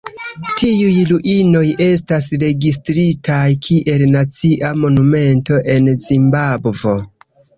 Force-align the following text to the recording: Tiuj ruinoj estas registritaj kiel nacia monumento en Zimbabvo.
Tiuj 0.59 0.93
ruinoj 1.09 1.61
estas 1.87 2.29
registritaj 2.45 3.43
kiel 3.67 4.05
nacia 4.15 4.73
monumento 4.85 5.61
en 5.77 5.93
Zimbabvo. 6.09 6.97